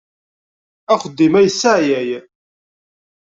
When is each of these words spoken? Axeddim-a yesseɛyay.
Axeddim-a 0.93 1.41
yesseɛyay. 1.41 2.09